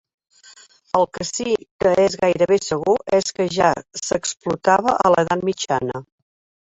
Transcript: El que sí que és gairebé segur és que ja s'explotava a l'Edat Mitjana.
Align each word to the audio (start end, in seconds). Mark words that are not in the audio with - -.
El 0.99 1.03
que 1.17 1.25
sí 1.31 1.51
que 1.83 1.91
és 2.05 2.17
gairebé 2.23 2.57
segur 2.69 2.95
és 3.19 3.29
que 3.41 3.47
ja 3.59 3.69
s'explotava 4.03 4.97
a 5.11 5.17
l'Edat 5.17 5.45
Mitjana. 5.51 6.03